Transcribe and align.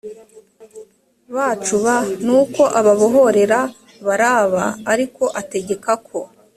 bacu 1.35 1.75
b 1.85 1.87
nuko 2.25 2.63
ababohorera 2.79 3.59
baraba 4.05 4.65
ariko 4.91 5.23
ategeka 5.41 5.91
ko 6.07 6.19